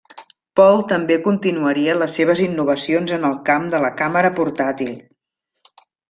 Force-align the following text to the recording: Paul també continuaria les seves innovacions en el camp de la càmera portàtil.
Paul 0.59 0.79
també 0.91 1.17
continuaria 1.27 1.95
les 1.99 2.15
seves 2.21 2.41
innovacions 2.47 3.13
en 3.21 3.27
el 3.29 3.35
camp 3.53 3.67
de 3.75 3.83
la 3.87 3.91
càmera 4.03 4.31
portàtil. 4.39 4.95